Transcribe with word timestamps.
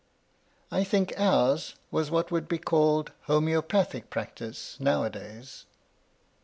I 0.71 0.83
think 0.83 1.13
ours 1.15 1.75
was 1.91 2.09
what 2.09 2.31
would 2.31 2.47
be 2.47 2.57
called 2.57 3.11
homoeopathic 3.27 4.09
practice 4.09 4.75
now 4.79 5.03
a 5.03 5.11
days. 5.11 5.67